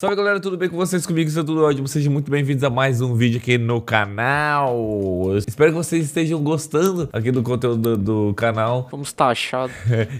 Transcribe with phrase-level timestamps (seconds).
[0.00, 1.04] Salve galera, tudo bem com vocês?
[1.04, 1.88] Comigo é tudo ótimo.
[1.88, 4.72] Sejam muito bem-vindos a mais um vídeo aqui no canal.
[5.24, 8.86] Eu espero que vocês estejam gostando aqui do conteúdo do, do canal.
[8.92, 9.74] Fomos taxados.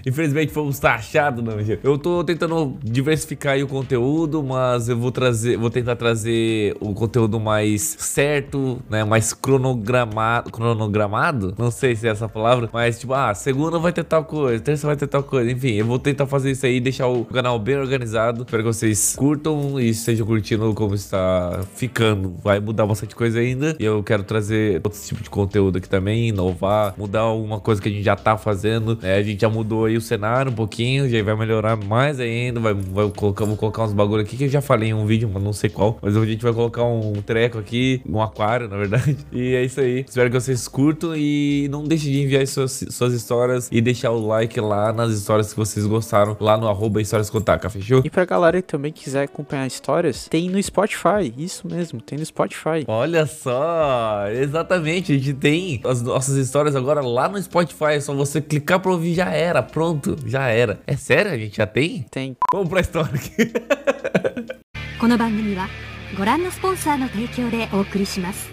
[0.05, 1.79] Infelizmente fomos taxados, não, mentira.
[1.81, 7.39] Eu tô tentando diversificar o conteúdo, mas eu vou trazer, vou tentar trazer o conteúdo
[7.39, 9.05] mais certo, né?
[9.05, 11.55] Mais cronogramado, cronogramado?
[11.57, 14.85] Não sei se é essa palavra, mas tipo, ah, segunda vai ter tal coisa, terça
[14.85, 15.49] vai ter tal coisa.
[15.49, 18.41] Enfim, eu vou tentar fazer isso aí deixar o canal bem organizado.
[18.41, 22.35] Espero que vocês curtam e estejam curtindo como está ficando.
[22.41, 23.75] Vai mudar bastante coisa ainda.
[23.77, 27.89] E eu quero trazer outro tipo de conteúdo aqui também, inovar, mudar alguma coisa que
[27.89, 28.97] a gente já tá fazendo.
[29.03, 32.61] É, a gente já mudou aí o cenário um pouquinho, já vai melhorar mais ainda.
[32.61, 35.29] Vai, vai colocar, vou colocar uns bagulho aqui que eu já falei em um vídeo,
[35.33, 35.99] mas não sei qual.
[36.01, 39.17] Mas a gente vai colocar um treco aqui, um aquário, na verdade.
[39.31, 40.05] E é isso aí.
[40.07, 44.25] Espero que vocês curtam e não deixem de enviar suas, suas histórias e deixar o
[44.25, 48.01] like lá nas histórias que vocês gostaram, lá no arroba histórias contaca, fechou?
[48.03, 51.32] E pra galera que também quiser acompanhar histórias, tem no Spotify.
[51.36, 52.84] Isso mesmo, tem no Spotify.
[52.86, 58.14] Olha só, exatamente, a gente tem as nossas histórias agora lá no Spotify, é só
[58.14, 60.80] você clicar pra ouvir, já era, pronto, já era.
[60.86, 62.04] É sério, a gente já tem?
[62.10, 62.36] Tem.
[62.52, 63.52] Vamos pra história aqui.
[65.00, 65.68] この番組は
[66.16, 68.48] ご覧のスポンサーの提供でお送りします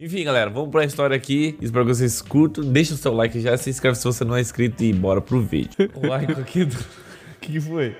[0.00, 1.56] Enfim, galera, vamos pra história aqui.
[1.60, 2.62] Espero que vocês curtam.
[2.64, 5.40] Deixa o seu like já, se inscreve se você não é inscrito e bora pro
[5.40, 5.90] vídeo.
[5.94, 6.76] O like aqui do...
[6.76, 7.96] O que, que foi?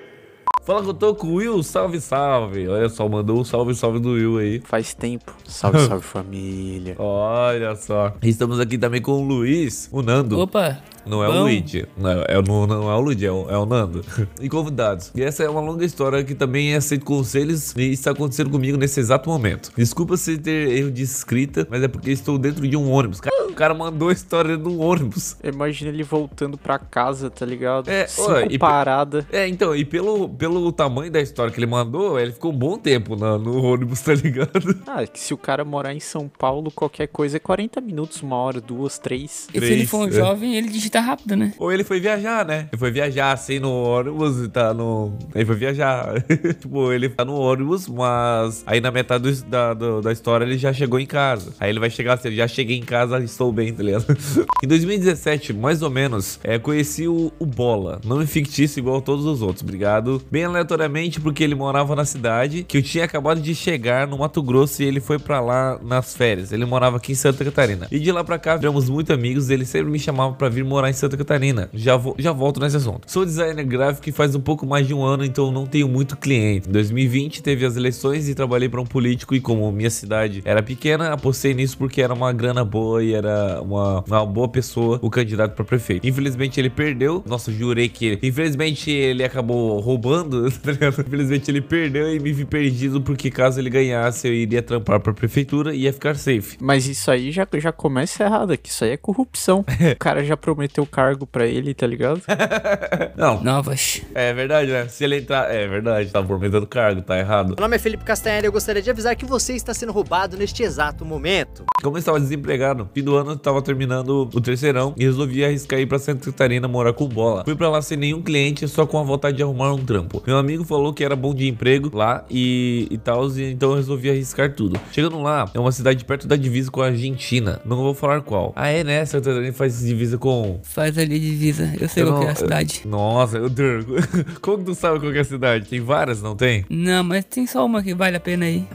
[0.65, 2.69] Fala que eu tô com o Will, salve, salve.
[2.69, 4.61] Olha só, mandou um salve, salve do Will aí.
[4.61, 5.35] Faz tempo.
[5.45, 6.95] Salve, salve família.
[6.97, 8.13] Olha só.
[8.21, 10.39] Estamos aqui também com o Luiz, o Nando.
[10.39, 11.41] Opa, Não é o Bom.
[11.43, 14.03] Luigi, não é, é o- não, não é o Luigi, é o, é o Nando.
[14.41, 15.11] E convidados.
[15.15, 18.99] E essa é uma longa história que também aceito conselhos e está acontecendo comigo nesse
[18.99, 19.71] exato momento.
[19.77, 23.19] Desculpa se ter erro de escrita, mas é porque estou dentro de um ônibus.
[23.49, 25.37] O cara mandou a história de um ônibus.
[25.43, 27.89] Imagina ele voltando pra casa, tá ligado?
[27.89, 29.25] É, Cinco e pe- parada.
[29.31, 32.77] É, então, e pelo, pelo tamanho da história que ele mandou, ele ficou um bom
[32.77, 34.51] tempo na- no ônibus, tá ligado?
[34.87, 38.35] Ah, que se o cara morar em São Paulo, qualquer coisa é 40 minutos, uma
[38.35, 39.47] hora, duas, três.
[39.49, 40.11] e se ele Três, for um é.
[40.11, 41.53] jovem, ele digita rápido, né?
[41.57, 42.67] Ou ele foi viajar, né?
[42.71, 45.13] Ele foi viajar assim no ônibus e tá no.
[45.33, 46.21] Ele foi viajar.
[46.59, 50.57] tipo, ele tá no ônibus, mas aí na metade do- da, do- da história ele
[50.57, 51.53] já chegou em casa.
[51.59, 54.05] Aí ele vai chegar assim, já cheguei em casa, estou bem, tá ligado?
[54.63, 57.99] em 2017, mais ou menos, é, conheci o, o Bola.
[58.05, 60.21] Nome fictício igual a todos os outros, obrigado.
[60.31, 64.41] Bem aleatoriamente, porque ele morava na cidade, que eu tinha acabado de chegar no Mato
[64.41, 66.51] Grosso e ele foi pra lá nas férias.
[66.51, 67.87] Ele morava aqui em Santa Catarina.
[67.91, 69.49] E de lá pra cá, viramos muito amigos.
[69.49, 71.69] Ele sempre me chamava pra vir morar em Santa Catarina.
[71.73, 73.09] Já, já volto nesse assunto.
[73.11, 76.17] Sou designer gráfico e faz um pouco mais de um ano, então não tenho muito
[76.17, 76.67] cliente.
[76.69, 79.35] Em 2020 teve as eleições e trabalhei pra um político.
[79.35, 83.61] E como minha cidade era pequena, apostei nisso porque era uma grana boa e era
[83.61, 86.07] uma, uma boa pessoa o candidato pra prefeito.
[86.07, 87.23] Infelizmente ele perdeu.
[87.25, 88.19] Nossa, jurei que ele.
[88.23, 91.01] Infelizmente ele acabou roubando, tá ligado?
[91.01, 95.13] Infelizmente ele perdeu e me vi perdido porque caso ele ganhasse eu iria trampar pra
[95.13, 96.57] prefeitura e ia ficar safe.
[96.59, 99.65] Mas isso aí já, já começa errado, que isso aí é corrupção.
[99.93, 102.21] o cara já prometeu cargo pra ele, tá ligado?
[103.15, 104.01] Não, Novas.
[104.13, 104.87] é verdade, né?
[104.87, 105.53] Se ele entrar.
[105.53, 107.49] É verdade, tá prometendo cargo, tá errado.
[107.49, 110.37] Meu nome é Felipe Castanheira e eu gostaria de avisar que você está sendo roubado
[110.37, 111.63] neste exato momento.
[111.81, 115.79] Como eu estava desempregado, fim do ano eu estava terminando o terceirão e resolvi arriscar
[115.79, 117.43] ir pra Santa Catarina morar com bola.
[117.43, 120.23] Fui pra lá sem nenhum cliente, só com a vontade de arrumar um trampo.
[120.25, 123.75] Meu amigo falou que era bom de emprego lá e, e tal, e então eu
[123.77, 124.79] resolvi arriscar tudo.
[124.91, 127.59] Chegando lá, é uma cidade perto da divisa com a Argentina.
[127.65, 128.53] Não vou falar qual.
[128.55, 129.05] Ah, é, né?
[129.05, 130.59] Santa Catarina faz divisa com.
[130.63, 131.73] Faz ali divisa.
[131.79, 132.81] Eu sei Eu qual que é não- a cidade.
[132.85, 133.95] Nossa, eu durmo.
[134.41, 135.67] Como que tu sabe qual que é a cidade?
[135.69, 136.65] Tem várias, não tem?
[136.69, 138.65] Não, mas tem só uma que vale a pena aí.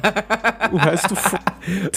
[0.73, 1.39] O resto foi.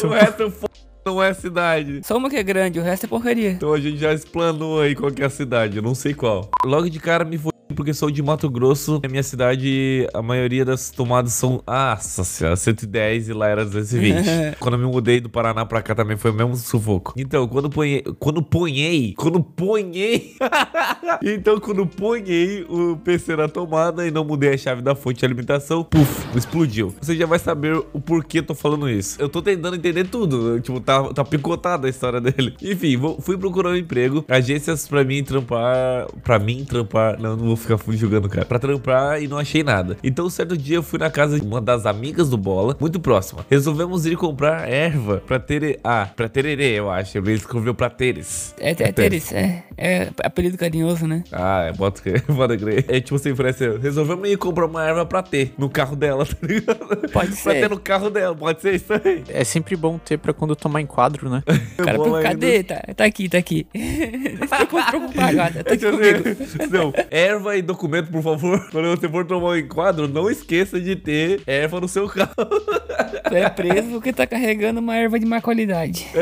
[0.03, 0.66] O resto f...
[1.06, 2.02] não é cidade.
[2.03, 3.52] Só uma que é grande, o resto é porcaria.
[3.52, 6.50] Então a gente já explanou aí qual que é a cidade, eu não sei qual.
[6.66, 10.64] Logo de cara me foi porque sou de Mato Grosso, na minha cidade a maioria
[10.66, 14.58] das tomadas são, ah, nossa senhora, 110 e lá era 220.
[14.59, 17.14] quando eu me mudei do Paraná pra cá também foi o mesmo sufoco.
[17.18, 20.36] Então, quando ponhei, quando ponhei, quando ponhei,
[21.22, 25.26] então quando ponhei o PC na tomada e não mudei a chave da fonte de
[25.26, 26.94] alimentação, puf, explodiu.
[27.02, 29.22] Você já vai saber o porquê eu tô falando isso.
[29.22, 32.53] Eu tô tentando entender tudo, tipo, tá, tá picotada a história dele.
[32.62, 37.46] Enfim, vou- fui procurar um emprego, agências pra mim trampar, pra mim trampar, não, não
[37.47, 39.97] vou ficar julgando, cara, pra trampar e não achei nada.
[40.03, 43.46] Então, certo dia eu fui na casa de uma das amigas do Bola, muito próxima.
[43.49, 47.17] Resolvemos ir comprar erva pra ter, ah, pra tererê, eu acho.
[47.17, 48.53] Ele escreveu pra teres.
[48.59, 51.23] É, é Teres, é, é apelido carinhoso, né?
[51.31, 52.85] Ah, é, bota bota crer.
[52.87, 56.35] É tipo assim, parece, resolvemos ir comprar uma erva pra ter no carro dela, tá
[56.41, 56.79] ligado?
[57.11, 57.61] Pode Pra ser.
[57.61, 59.23] ter no carro dela, pode ser isso aí.
[59.29, 61.43] É sempre bom ter pra quando tomar enquadro, né?
[61.81, 62.64] O cara, Bola cadê?
[62.64, 63.66] Tá, tá aqui, tá aqui.
[63.73, 66.69] Não se preocupar agora, tá aqui comigo.
[66.69, 68.68] Não, erva aí documento, por favor.
[68.72, 72.34] Quando você for tomar um enquadro, não esqueça de ter erva no seu carro.
[73.28, 76.08] Tu é preso porque tá carregando uma erva de má qualidade.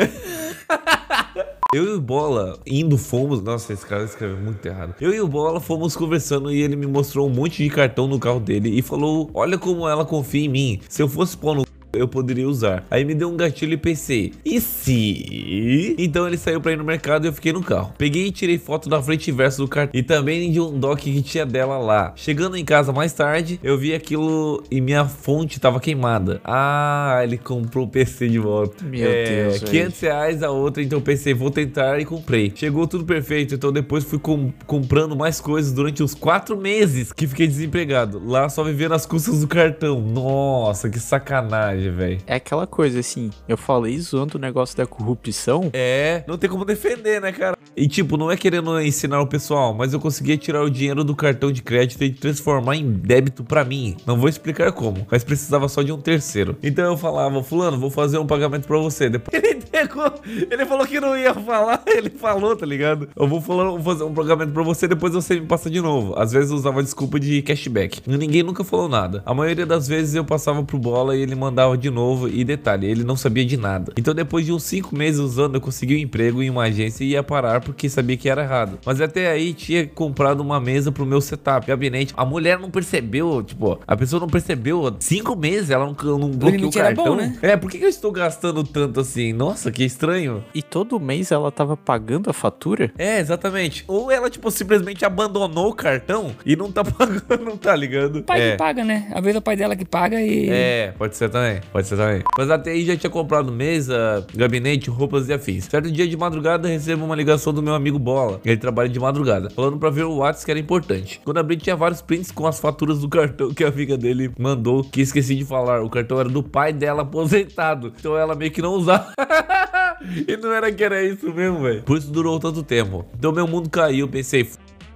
[1.72, 3.40] Eu e o Bola indo fomos.
[3.40, 4.96] Nossa, esse cara escreveu muito errado.
[5.00, 8.18] Eu e o Bola fomos conversando e ele me mostrou um monte de cartão no
[8.18, 10.80] carro dele e falou: Olha como ela confia em mim.
[10.88, 12.84] Se eu fosse pôr no eu poderia usar.
[12.90, 15.94] Aí me deu um gatilho e pensei, e se?
[15.98, 17.92] Então ele saiu pra ir no mercado e eu fiquei no carro.
[17.98, 21.02] Peguei e tirei foto da frente e verso do cartão e também de um dock
[21.10, 22.12] que tinha dela lá.
[22.16, 26.40] Chegando em casa mais tarde, eu vi aquilo e minha fonte tava queimada.
[26.44, 28.84] Ah, ele comprou o PC de volta.
[28.84, 29.70] Meu é, Deus, velho.
[29.70, 32.52] 500 reais a outra, então pensei, vou tentar e comprei.
[32.54, 37.26] Chegou tudo perfeito, então depois fui com- comprando mais coisas durante os quatro meses que
[37.26, 38.20] fiquei desempregado.
[38.24, 40.00] Lá só vivendo as custas do cartão.
[40.00, 42.18] Nossa, que sacanagem, velho.
[42.26, 45.70] É aquela coisa assim, eu falei zoando o negócio da corrupção.
[45.72, 47.56] É, não tem como defender, né, cara?
[47.76, 51.14] E tipo, não é querendo ensinar o pessoal, mas eu conseguia tirar o dinheiro do
[51.14, 53.96] cartão de crédito e transformar em débito pra mim.
[54.06, 56.56] Não vou explicar como, mas precisava só de um terceiro.
[56.62, 59.08] Então eu falava, fulano, vou fazer um pagamento pra você.
[59.08, 63.08] Depois ele pegou, ele falou que não ia falar, ele falou, tá ligado?
[63.14, 66.18] Eu vou, falar, vou fazer um pagamento pra você, depois você me passa de novo.
[66.18, 68.02] Às vezes eu usava desculpa de cashback.
[68.06, 69.22] Ninguém nunca falou nada.
[69.24, 72.28] A maioria das vezes eu passava pro bola e ele mandava de novo.
[72.28, 73.92] E detalhe, ele não sabia de nada.
[73.96, 77.10] Então depois de uns 5 meses usando, eu consegui um emprego em uma agência e
[77.10, 78.78] ia parar porque sabia que era errado.
[78.84, 82.14] Mas até aí tinha comprado uma mesa pro meu setup, gabinete.
[82.16, 84.94] A mulher não percebeu, tipo, a pessoa não percebeu.
[84.98, 87.04] 5 meses ela não, não bloqueou o cartão.
[87.04, 87.38] bom, né?
[87.42, 89.32] É, por que eu estou gastando tanto assim?
[89.32, 90.44] Nossa, que estranho.
[90.54, 92.92] E todo mês ela tava pagando a fatura?
[92.98, 93.84] É, exatamente.
[93.86, 98.16] Ou ela, tipo, simplesmente abandonou o cartão e não tá pagando, não tá ligado?
[98.20, 98.50] O pai é.
[98.52, 99.08] que paga, né?
[99.12, 100.48] Às vezes é o pai dela que paga e.
[100.50, 101.30] É, pode ser
[101.72, 102.22] pode ser também.
[102.36, 105.64] Mas até aí já tinha comprado mesa, gabinete, roupas e afins.
[105.64, 108.40] Certo dia de madrugada recebo uma ligação do meu amigo Bola.
[108.44, 111.20] Ele trabalha de madrugada, falando pra ver o WhatsApp que era importante.
[111.24, 114.84] Quando abri tinha vários prints com as faturas do cartão que a amiga dele mandou,
[114.84, 115.82] que esqueci de falar.
[115.82, 117.92] O cartão era do pai dela aposentado.
[117.98, 119.12] Então ela meio que não usava.
[120.26, 121.82] e não era que era isso mesmo, velho.
[121.82, 123.04] Por isso durou tanto tempo.
[123.18, 124.48] Então meu mundo caiu, pensei,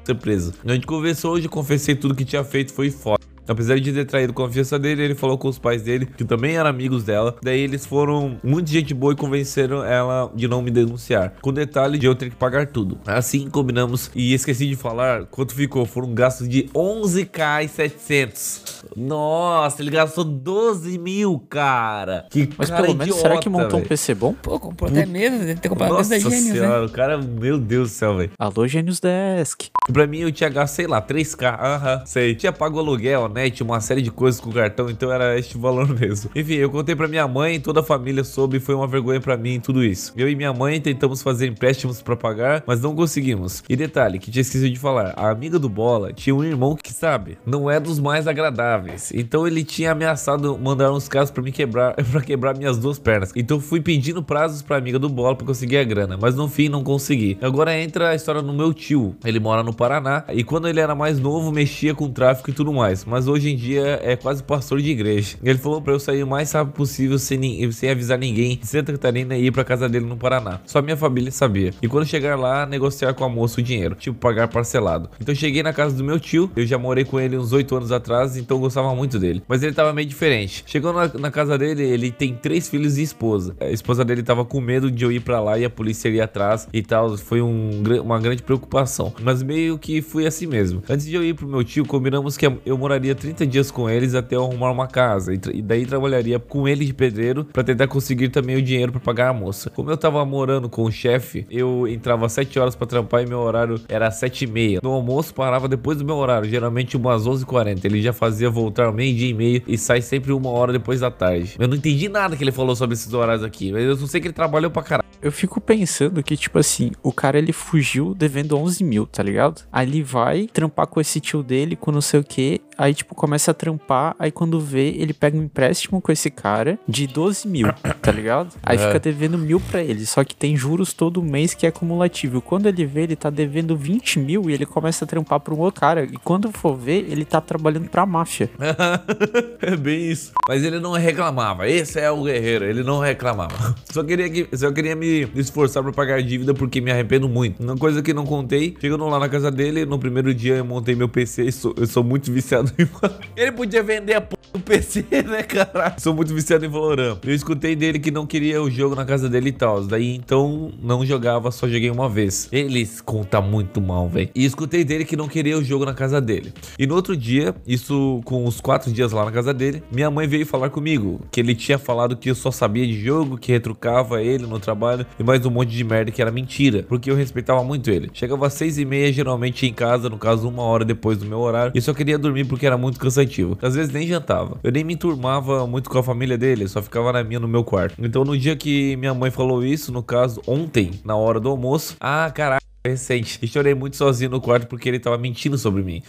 [0.04, 0.54] ser preso.
[0.64, 3.33] A gente conversou hoje, confessei tudo que tinha feito, foi foda.
[3.46, 6.56] Apesar de ter traído a confiança dele, ele falou com os pais dele, que também
[6.56, 7.36] eram amigos dela.
[7.42, 11.34] Daí eles foram muito gente boa e convenceram ela de não me denunciar.
[11.42, 12.98] Com detalhe de eu ter que pagar tudo.
[13.06, 15.84] Assim combinamos e esqueci de falar quanto ficou.
[15.84, 18.84] Foram gastos de 11k e 700.
[18.96, 22.26] Nossa, ele gastou 12 mil, cara.
[22.30, 23.88] Que Mas cara pelo menos, será que montou um velho.
[23.88, 24.32] PC bom?
[24.34, 26.52] Pô, comprou até mesa, deve ter comprado Nossa da Gênios, né?
[26.52, 28.30] senhora, o cara, meu Deus do céu, velho.
[28.38, 29.68] Alô, Gênios Desk.
[29.92, 31.58] Pra mim eu tinha gasto, sei lá, 3k.
[31.60, 32.34] Aham, sei.
[32.34, 35.88] Tinha pago aluguel, net, uma série de coisas com o cartão, então era este valor
[35.88, 36.30] mesmo.
[36.34, 39.36] Enfim, eu contei pra minha mãe, toda a família soube e foi uma vergonha pra
[39.36, 40.12] mim tudo isso.
[40.16, 43.62] Eu e minha mãe tentamos fazer empréstimos pra pagar, mas não conseguimos.
[43.68, 46.92] E detalhe, que tinha esquecido de falar, a amiga do Bola tinha um irmão que,
[46.92, 49.10] sabe, não é dos mais agradáveis.
[49.12, 53.32] Então ele tinha ameaçado mandar uns casos pra me quebrar, pra quebrar minhas duas pernas.
[53.34, 56.68] Então fui pedindo prazos pra amiga do Bola pra conseguir a grana, mas no fim
[56.68, 57.36] não consegui.
[57.40, 59.16] Agora entra a história no meu tio.
[59.24, 62.72] Ele mora no Paraná e quando ele era mais novo mexia com tráfico e tudo
[62.72, 65.36] mais, mas hoje em dia é quase pastor de igreja.
[65.42, 68.92] Ele falou pra eu sair o mais rápido possível sem, sem avisar ninguém de Santa
[68.92, 70.60] Catarina e ir pra casa dele no Paraná.
[70.64, 71.72] Só minha família sabia.
[71.82, 75.10] E quando chegar lá, negociar com a moça o dinheiro, tipo pagar parcelado.
[75.20, 77.92] Então cheguei na casa do meu tio, eu já morei com ele uns 8 anos
[77.92, 79.42] atrás, então eu gostava muito dele.
[79.48, 80.64] Mas ele tava meio diferente.
[80.66, 83.56] Chegando na, na casa dele, ele tem três filhos e esposa.
[83.60, 86.20] A esposa dele tava com medo de eu ir pra lá e a polícia ir
[86.20, 87.16] atrás e tal.
[87.16, 89.12] Foi um, uma grande preocupação.
[89.22, 90.82] Mas meio que fui assim mesmo.
[90.88, 94.14] Antes de eu ir pro meu tio, combinamos que eu moraria 30 dias com eles
[94.14, 95.32] até eu arrumar uma casa.
[95.32, 99.00] E, e daí trabalharia com ele de pedreiro pra tentar conseguir também o dinheiro pra
[99.00, 99.70] pagar a moça.
[99.70, 103.26] Como eu tava morando com o chefe, eu entrava às 7 horas pra trampar e
[103.26, 104.80] meu horário era 7 e meia.
[104.82, 107.84] No almoço parava depois do meu horário, geralmente umas 11h40.
[107.84, 111.56] Ele já fazia voltar meio-dia e meio e sai sempre uma hora depois da tarde.
[111.58, 114.20] Eu não entendi nada que ele falou sobre esses horários aqui, mas eu só sei
[114.20, 115.04] que ele trabalhou pra caralho.
[115.24, 119.62] Eu fico pensando que, tipo assim, o cara ele fugiu devendo 11 mil, tá ligado?
[119.72, 122.60] Aí ele vai trampar com esse tio dele, com não sei o que.
[122.76, 124.14] Aí, tipo, começa a trampar.
[124.18, 127.68] Aí quando vê, ele pega um empréstimo com esse cara de 12 mil,
[128.02, 128.48] tá ligado?
[128.62, 128.86] Aí É.
[128.86, 130.04] fica devendo mil pra ele.
[130.06, 132.40] Só que tem juros todo mês que é acumulativo.
[132.40, 135.58] Quando ele vê, ele tá devendo 20 mil e ele começa a trampar pra um
[135.58, 136.04] outro cara.
[136.04, 138.50] E quando for ver, ele tá trabalhando pra máfia.
[139.60, 140.32] é bem isso.
[140.48, 141.68] Mas ele não reclamava.
[141.68, 142.64] Esse é o guerreiro.
[142.64, 143.74] Ele não reclamava.
[143.90, 147.62] Só queria, que, só queria me esforçar pra pagar dívida porque me arrependo muito.
[147.62, 148.74] Uma coisa que não contei.
[148.80, 151.86] Chegando lá na casa dele, no primeiro dia eu montei meu PC e sou- eu
[151.86, 152.63] sou muito viciado.
[153.36, 154.20] Ele podia vender a
[154.54, 155.96] p O PC, né, cara?
[155.98, 157.18] Sou muito viciado em Valorant.
[157.24, 159.84] Eu escutei dele que não queria o jogo na casa dele e tal.
[159.84, 162.48] Daí então não jogava, só joguei uma vez.
[162.52, 164.30] Eles conta muito mal, velho.
[164.34, 166.52] E escutei dele que não queria o jogo na casa dele.
[166.78, 170.26] E no outro dia, isso com uns quatro dias lá na casa dele, minha mãe
[170.26, 174.22] veio falar comigo que ele tinha falado que eu só sabia de jogo, que retrucava
[174.22, 177.64] ele no trabalho e mais um monte de merda que era mentira, porque eu respeitava
[177.64, 178.10] muito ele.
[178.12, 181.40] Chegava às seis e meia, geralmente em casa, no caso uma hora depois do meu
[181.40, 183.58] horário, e só queria dormir porque era muito cansativo.
[183.60, 184.43] Às vezes nem jantava.
[184.63, 187.63] Eu nem me enturmava muito com a família dele, só ficava na minha no meu
[187.63, 187.95] quarto.
[187.99, 191.95] Então no dia que minha mãe falou isso, no caso ontem, na hora do almoço,
[191.99, 193.39] ah, caralho, recente.
[193.41, 196.03] E chorei muito sozinho no quarto porque ele tava mentindo sobre mim.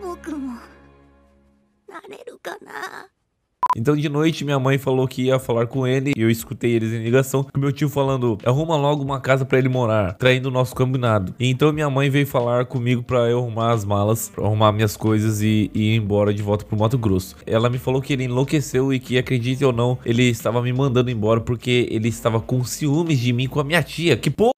[0.00, 0.54] 僕も
[1.88, 3.08] なれるかな
[3.77, 6.91] então de noite minha mãe falou que ia falar com ele e eu escutei eles
[6.91, 10.51] em ligação com meu tio falando: "Arruma logo uma casa pra ele morar", traindo o
[10.51, 11.33] nosso combinado.
[11.39, 14.97] E então minha mãe veio falar comigo pra eu arrumar as malas, pra arrumar minhas
[14.97, 17.37] coisas e, e ir embora de volta pro Mato Grosso.
[17.47, 21.09] Ela me falou que ele enlouqueceu e que acredite ou não, ele estava me mandando
[21.09, 24.17] embora porque ele estava com ciúmes de mim com a minha tia.
[24.17, 24.51] Que porra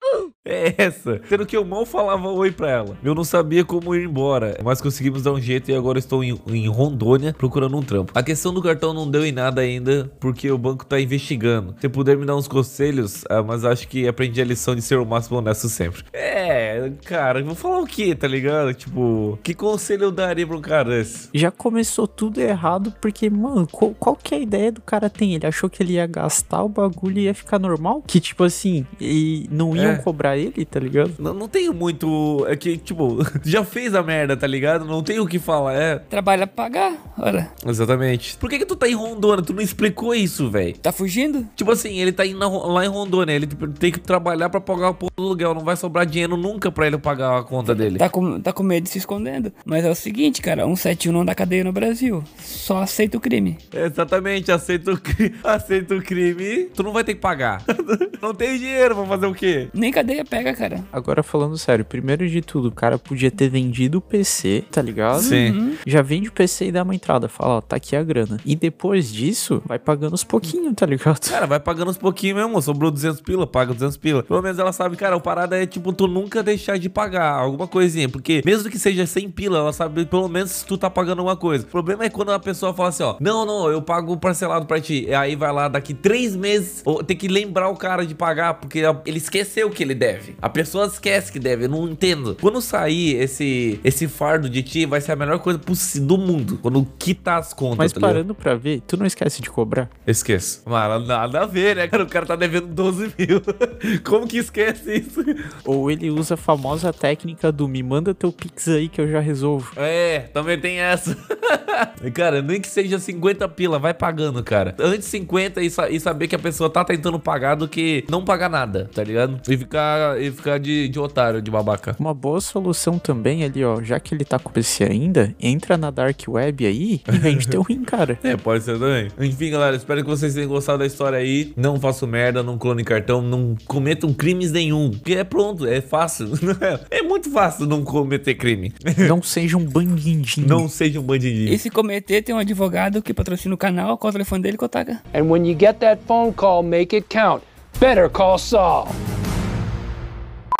[0.45, 1.21] é essa?
[1.27, 2.97] Sendo que eu mal falava oi pra ela.
[3.03, 6.39] Eu não sabia como ir embora, mas conseguimos dar um jeito e agora estou em,
[6.47, 8.11] em Rondônia procurando um trampo.
[8.15, 11.75] A questão do cartão não deu em nada ainda, porque o banco tá investigando.
[11.79, 14.97] Se puder me dar uns conselhos, ah, mas acho que aprendi a lição de ser
[14.97, 16.03] o máximo honesto sempre.
[16.11, 16.62] É,
[17.03, 18.73] cara, vou falar o que, tá ligado?
[18.73, 21.29] Tipo, que conselho eu daria pra um cara desse?
[21.33, 25.33] Já começou tudo errado, porque, mano, qual, qual que é a ideia do cara tem?
[25.35, 28.03] Ele achou que ele ia gastar o bagulho e ia ficar normal?
[28.05, 29.95] Que, tipo assim, e não iam É.
[29.95, 31.13] cobrar ele, tá ligado?
[31.19, 32.45] Não, não tenho muito.
[32.47, 34.85] É que, tipo, já fez a merda, tá ligado?
[34.85, 35.73] Não tenho o que falar.
[35.73, 37.49] É, Trabalha pra pagar, ora.
[37.65, 38.37] exatamente.
[38.37, 39.43] Por que, que tu tá em Rondônia?
[39.43, 40.77] Tu não explicou isso, velho.
[40.77, 41.47] Tá fugindo?
[41.55, 44.93] Tipo assim, ele tá indo lá em Rondônia, ele tem que trabalhar pra pagar o
[44.93, 47.97] porra do aluguel, não vai sobrar dinheiro nunca pra ele pagar a conta dele.
[47.97, 49.51] Tá com, tá com medo de se escondendo.
[49.65, 52.23] Mas é o seguinte, cara, 171 não dá cadeia no Brasil.
[52.37, 53.57] Só aceita o crime.
[53.73, 55.35] Exatamente, aceita o, cri...
[55.43, 57.63] aceita o crime, tu não vai ter que pagar.
[58.21, 59.69] não tem dinheiro pra fazer o quê?
[59.73, 60.83] Nem cadeia pega, cara.
[60.91, 65.21] Agora falando sério, primeiro de tudo, o cara podia ter vendido o PC, tá ligado?
[65.21, 65.77] Sim.
[65.85, 67.27] Já vende o PC e dá uma entrada.
[67.27, 68.39] Fala, ó, tá aqui a grana.
[68.45, 71.19] E depois disso, vai pagando os pouquinhos, tá ligado?
[71.29, 74.23] Cara, vai pagando uns pouquinhos mesmo, sobrou 200 pila, paga 200 pila.
[74.23, 77.67] Pelo menos ela sabe, cara, o parada é tipo tu nunca deixar de pagar alguma
[77.67, 81.19] coisinha, porque mesmo que seja 100 pila, ela sabe pelo menos se tu tá pagando
[81.19, 81.65] alguma coisa.
[81.65, 84.79] O problema é quando a pessoa fala assim, ó, não, não, eu pago parcelado pra
[84.79, 85.05] ti.
[85.07, 88.55] E aí vai lá, daqui três meses, ou tem que lembrar o cara de pagar,
[88.55, 90.35] porque ele esqueceu que ele deve.
[90.41, 92.37] A pessoa esquece que deve, eu não entendo.
[92.39, 96.59] Quando sair esse, esse fardo de ti, vai ser a melhor coisa possível do mundo.
[96.61, 98.13] Quando quitar as contas, Mas tá ligado?
[98.13, 99.89] parando pra ver, tu não esquece de cobrar.
[100.05, 100.61] Esqueço.
[100.65, 102.03] Mano, nada a ver, né, cara?
[102.03, 103.41] O cara tá devendo 12 mil.
[104.03, 105.23] Como que esquece isso?
[105.65, 109.71] Ou ele usa famosa técnica do me manda teu pix aí que eu já resolvo.
[109.77, 111.17] É, também tem essa.
[112.13, 114.75] cara, nem que seja 50 pila, vai pagando, cara.
[114.79, 118.23] Antes 50 e, sa- e saber que a pessoa tá tentando pagar do que não
[118.23, 119.39] pagar nada, tá ligado?
[119.47, 121.95] E ficar, e ficar de, de otário, de babaca.
[121.99, 125.89] Uma boa solução também ali, ó, já que ele tá com PC ainda, entra na
[125.91, 128.19] Dark Web aí e vende teu rim, cara.
[128.23, 129.07] É, pode ser também.
[129.19, 131.53] Enfim, galera, espero que vocês tenham gostado da história aí.
[131.57, 134.91] Não façam merda, não clone cartão, não cometam crimes nenhum.
[134.91, 136.29] Porque é pronto, é fácil.
[136.89, 138.73] É muito fácil não cometer crime.
[139.07, 140.47] Não seja um bandidinho.
[140.47, 141.53] Não seja um bandidinho.
[141.53, 144.57] E se cometer, tem um advogado que patrocina o canal, qual é o telefone dele,
[144.57, 145.01] Kotaka?
[145.13, 147.43] And when you get that phone call, make it count.
[147.79, 148.87] Better call Saul.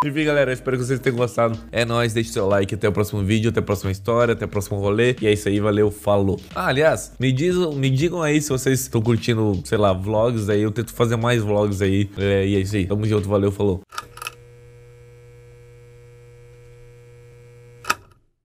[0.05, 1.57] Enfim, galera, espero que vocês tenham gostado.
[1.71, 2.75] É nóis, deixe seu like.
[2.75, 5.15] Até o próximo vídeo, até a próxima história, até o próximo rolê.
[5.21, 6.39] E é isso aí, valeu, falou.
[6.53, 10.61] Ah, aliás, me, diz, me digam aí se vocês estão curtindo, sei lá, vlogs aí.
[10.61, 12.09] Eu tento fazer mais vlogs aí.
[12.17, 12.85] É, e é isso aí.
[12.85, 13.81] Tamo junto, valeu, falou.